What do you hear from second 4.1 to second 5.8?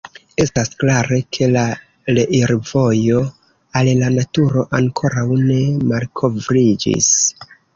naturo ankoraŭ ne